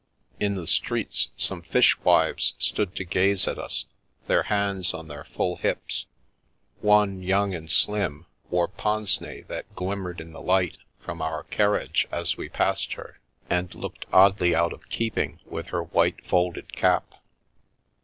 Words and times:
In 0.39 0.55
the 0.55 0.65
streets, 0.65 1.27
some 1.37 1.61
fishwives 1.61 2.55
stood 2.57 2.95
to 2.95 3.03
gaze 3.03 3.47
at 3.47 3.59
us, 3.59 3.85
their 4.25 4.41
hands 4.41 4.95
on 4.95 5.09
their 5.09 5.23
full 5.23 5.57
hips; 5.57 6.07
one, 6.79 7.21
young 7.21 7.53
and 7.53 7.69
slim, 7.69 8.25
wore 8.49 8.67
pince 8.67 9.21
nez 9.21 9.45
that 9.47 9.75
glimmered 9.75 10.19
in 10.19 10.33
the 10.33 10.41
light 10.41 10.77
from 10.99 11.21
our 11.21 11.43
carriage 11.43 12.07
as 12.11 12.35
we 12.35 12.49
passed 12.49 12.93
her, 12.93 13.19
and 13.47 13.75
looked 13.75 14.07
oddly 14.11 14.55
out 14.55 14.73
of 14.73 14.89
keeping 14.89 15.39
with 15.45 15.67
her 15.67 15.83
white, 15.83 16.25
folded 16.25 16.73
cap. 16.73 17.13